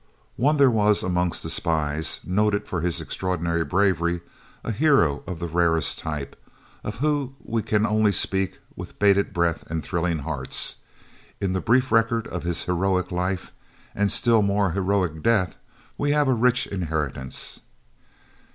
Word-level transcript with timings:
One 0.35 0.57
there 0.57 0.71
was 0.71 1.03
amongst 1.03 1.43
the 1.43 1.49
spies, 1.51 2.21
noted 2.25 2.67
for 2.67 2.81
his 2.81 2.99
extraordinary 2.99 3.63
bravery, 3.63 4.21
a 4.63 4.71
hero 4.71 5.21
of 5.27 5.37
the 5.39 5.47
rarest 5.47 5.99
type, 5.99 6.35
of 6.83 6.95
whom 6.95 7.35
we 7.45 7.61
can 7.61 7.85
only 7.85 8.11
speak 8.11 8.57
with 8.75 8.97
bated 8.97 9.31
breath 9.31 9.61
and 9.69 9.83
thrilling 9.83 10.17
hearts. 10.25 10.77
In 11.39 11.53
the 11.53 11.61
brief 11.61 11.91
record 11.91 12.25
of 12.25 12.41
his 12.41 12.63
heroic 12.63 13.11
life 13.11 13.51
and 13.93 14.11
still 14.11 14.41
more 14.41 14.71
heroic 14.71 15.21
death 15.21 15.57
we 15.99 16.09
have 16.13 16.27
a 16.27 16.33
rich 16.33 16.65
inheritance. 16.65 17.59